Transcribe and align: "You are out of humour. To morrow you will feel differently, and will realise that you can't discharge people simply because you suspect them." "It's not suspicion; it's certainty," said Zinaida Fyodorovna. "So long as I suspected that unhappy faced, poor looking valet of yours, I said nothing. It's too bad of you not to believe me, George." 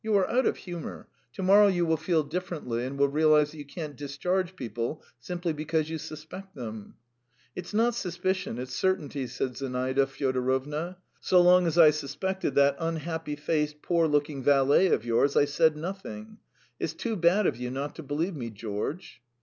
"You 0.03 0.15
are 0.17 0.27
out 0.27 0.47
of 0.47 0.57
humour. 0.57 1.05
To 1.33 1.43
morrow 1.43 1.67
you 1.67 1.85
will 1.85 1.95
feel 1.95 2.23
differently, 2.23 2.85
and 2.85 2.97
will 2.97 3.07
realise 3.07 3.51
that 3.51 3.59
you 3.59 3.65
can't 3.65 3.95
discharge 3.95 4.55
people 4.55 5.03
simply 5.19 5.53
because 5.53 5.91
you 5.91 5.99
suspect 5.99 6.55
them." 6.55 6.95
"It's 7.55 7.71
not 7.71 7.93
suspicion; 7.93 8.57
it's 8.57 8.73
certainty," 8.73 9.27
said 9.27 9.55
Zinaida 9.57 10.07
Fyodorovna. 10.07 10.97
"So 11.19 11.39
long 11.39 11.67
as 11.67 11.77
I 11.77 11.91
suspected 11.91 12.55
that 12.55 12.77
unhappy 12.79 13.35
faced, 13.35 13.83
poor 13.83 14.07
looking 14.07 14.41
valet 14.41 14.87
of 14.87 15.05
yours, 15.05 15.37
I 15.37 15.45
said 15.45 15.77
nothing. 15.77 16.39
It's 16.79 16.95
too 16.95 17.15
bad 17.15 17.45
of 17.45 17.57
you 17.57 17.69
not 17.69 17.93
to 17.97 18.01
believe 18.01 18.35
me, 18.35 18.49
George." 18.49 19.21